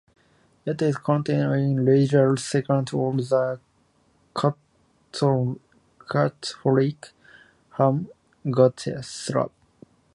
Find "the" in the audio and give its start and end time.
3.29-3.59